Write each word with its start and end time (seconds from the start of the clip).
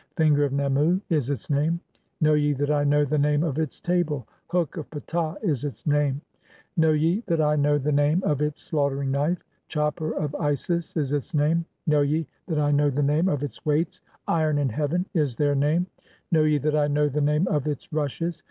'Finger 0.15 0.43
of 0.45 0.51
Nemu' 0.51 0.99
[is 1.11 1.29
its 1.29 1.47
name]. 1.51 1.79
(6) 1.93 2.01
Know 2.21 2.33
ye 2.33 2.53
'that 2.53 2.71
I 2.71 2.83
know 2.83 3.05
the 3.05 3.19
name 3.19 3.43
of 3.43 3.59
its 3.59 3.79
table? 3.79 4.27
'Hook 4.47 4.75
of 4.75 4.89
Ptah' 4.89 5.37
[is 5.43 5.63
its 5.63 5.85
name]. 5.85 6.19
'Know 6.75 6.93
ye 6.93 7.21
that 7.27 7.39
I 7.39 7.55
know 7.55 7.73
(7) 7.77 7.83
the 7.83 7.91
name 7.91 8.23
of 8.23 8.41
its 8.41 8.63
slaughtering 8.63 9.11
knife? 9.11 9.37
"Chopper 9.67 10.09
of 10.15 10.33
Isis' 10.33 10.97
[is 10.97 11.13
its 11.13 11.35
name]. 11.35 11.65
Know 11.85 12.01
ye 12.01 12.25
that 12.47 12.57
I 12.57 12.71
know 12.71 12.89
the 12.89 13.03
name 13.03 13.29
'of 13.29 13.43
its 13.43 13.63
weights? 13.63 14.01
'Iron 14.27 14.57
(8) 14.57 14.61
in 14.63 14.69
heaven' 14.69 15.05
[is 15.13 15.35
their 15.35 15.53
name]. 15.53 15.85
Know 16.31 16.45
ye 16.45 16.57
'that 16.57 16.75
I 16.75 16.87
know 16.87 17.07
the 17.07 17.21
name 17.21 17.47
of 17.47 17.67
[its] 17.67 17.93
rushes? 17.93 18.39